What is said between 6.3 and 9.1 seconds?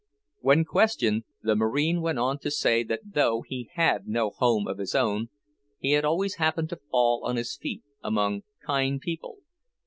happened to fall on his feet, among kind